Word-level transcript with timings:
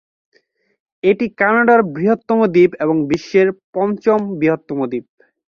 এটি 1.03 1.25
কানাডার 1.39 1.79
বৃহত্তম 1.93 2.39
দ্বীপ 2.53 2.71
এবং 2.83 2.95
বিশ্বের 3.09 3.47
পঞ্চম 3.73 4.19
বৃহত্তম 4.39 4.79
দ্বীপ। 4.91 5.05